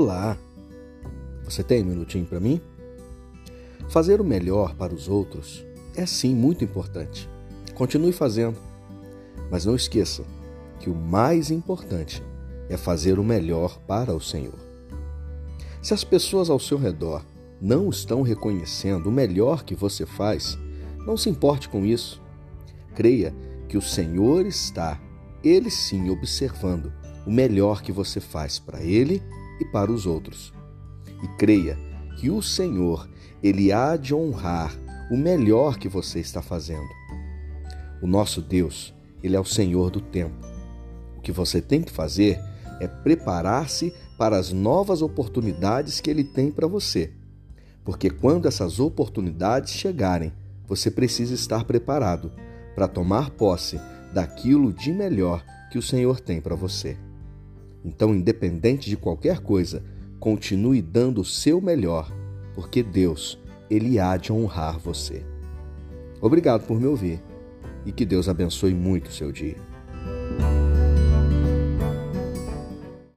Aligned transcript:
Olá, 0.00 0.38
você 1.42 1.60
tem 1.60 1.82
um 1.82 1.86
minutinho 1.86 2.24
para 2.24 2.38
mim? 2.38 2.60
Fazer 3.88 4.20
o 4.20 4.24
melhor 4.24 4.76
para 4.76 4.94
os 4.94 5.08
outros 5.08 5.66
é 5.96 6.06
sim 6.06 6.36
muito 6.36 6.62
importante. 6.62 7.28
Continue 7.74 8.12
fazendo, 8.12 8.56
mas 9.50 9.64
não 9.64 9.74
esqueça 9.74 10.22
que 10.78 10.88
o 10.88 10.94
mais 10.94 11.50
importante 11.50 12.22
é 12.68 12.76
fazer 12.76 13.18
o 13.18 13.24
melhor 13.24 13.76
para 13.88 14.14
o 14.14 14.20
Senhor. 14.20 14.54
Se 15.82 15.92
as 15.92 16.04
pessoas 16.04 16.48
ao 16.48 16.60
seu 16.60 16.78
redor 16.78 17.24
não 17.60 17.90
estão 17.90 18.22
reconhecendo 18.22 19.08
o 19.08 19.12
melhor 19.12 19.64
que 19.64 19.74
você 19.74 20.06
faz, 20.06 20.56
não 21.04 21.16
se 21.16 21.28
importe 21.28 21.68
com 21.68 21.84
isso. 21.84 22.22
Creia 22.94 23.34
que 23.68 23.76
o 23.76 23.82
Senhor 23.82 24.46
está, 24.46 25.00
ele 25.42 25.72
sim, 25.72 26.08
observando 26.08 26.92
o 27.26 27.32
melhor 27.32 27.82
que 27.82 27.90
você 27.90 28.20
faz 28.20 28.60
para 28.60 28.80
ele 28.80 29.20
e 29.60 29.64
para 29.64 29.92
os 29.92 30.06
outros. 30.06 30.52
E 31.22 31.28
creia 31.36 31.78
que 32.16 32.30
o 32.30 32.42
Senhor, 32.42 33.08
ele 33.42 33.72
há 33.72 33.96
de 33.96 34.14
honrar 34.14 34.76
o 35.10 35.16
melhor 35.16 35.78
que 35.78 35.88
você 35.88 36.20
está 36.20 36.42
fazendo. 36.42 36.88
O 38.02 38.06
nosso 38.06 38.40
Deus, 38.40 38.94
ele 39.22 39.36
é 39.36 39.40
o 39.40 39.44
Senhor 39.44 39.90
do 39.90 40.00
tempo. 40.00 40.46
O 41.16 41.20
que 41.20 41.32
você 41.32 41.60
tem 41.60 41.82
que 41.82 41.90
fazer 41.90 42.40
é 42.80 42.86
preparar-se 42.86 43.92
para 44.16 44.36
as 44.36 44.52
novas 44.52 45.02
oportunidades 45.02 46.00
que 46.00 46.10
ele 46.10 46.24
tem 46.24 46.50
para 46.50 46.66
você. 46.66 47.12
Porque 47.84 48.10
quando 48.10 48.46
essas 48.46 48.78
oportunidades 48.78 49.72
chegarem, 49.72 50.32
você 50.66 50.90
precisa 50.90 51.34
estar 51.34 51.64
preparado 51.64 52.30
para 52.74 52.86
tomar 52.86 53.30
posse 53.30 53.80
daquilo 54.12 54.72
de 54.72 54.92
melhor 54.92 55.44
que 55.70 55.78
o 55.78 55.82
Senhor 55.82 56.20
tem 56.20 56.40
para 56.40 56.54
você. 56.54 56.96
Então, 57.84 58.14
independente 58.14 58.88
de 58.88 58.96
qualquer 58.96 59.40
coisa, 59.40 59.82
continue 60.18 60.82
dando 60.82 61.20
o 61.20 61.24
seu 61.24 61.60
melhor, 61.60 62.12
porque 62.54 62.82
Deus, 62.82 63.38
ele 63.70 63.98
há 63.98 64.16
de 64.16 64.32
honrar 64.32 64.78
você. 64.78 65.24
Obrigado 66.20 66.66
por 66.66 66.80
me 66.80 66.86
ouvir 66.86 67.22
e 67.86 67.92
que 67.92 68.04
Deus 68.04 68.28
abençoe 68.28 68.74
muito 68.74 69.08
o 69.08 69.12
seu 69.12 69.30
dia. 69.30 69.56